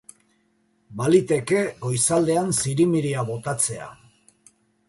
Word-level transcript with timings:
Baliteke 1.01 1.61
goizaldean 1.85 2.51
zirimiria 2.65 3.29
botatzea. 3.31 3.91